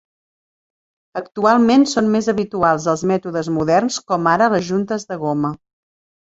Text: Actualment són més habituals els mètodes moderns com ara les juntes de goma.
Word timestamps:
Actualment 1.19 1.85
són 1.91 2.09
més 2.15 2.29
habituals 2.33 2.87
els 2.95 3.03
mètodes 3.11 3.51
moderns 3.59 4.01
com 4.13 4.31
ara 4.33 4.49
les 4.55 4.67
juntes 4.71 5.07
de 5.13 5.21
goma. 5.27 5.55